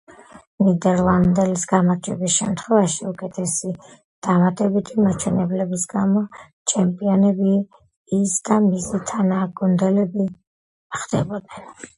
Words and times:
ნიდერლანდელის 0.67 1.65
გამარჯვების 1.73 2.37
შემთხვევაში, 2.41 3.05
უკეთესი 3.11 3.73
დამატებითი 4.29 4.97
მაჩვენებლების 5.09 5.85
გამო, 5.93 6.25
ჩემპიონები 6.75 7.55
ის 8.23 8.37
და 8.51 8.61
მისი 8.67 9.05
თანაგუნდელები 9.13 10.31
ხდებოდნენ. 11.03 11.73